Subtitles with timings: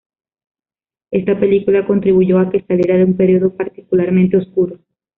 [1.11, 4.79] Esta película contribuyó a que saliera de un período particularmente oscuro.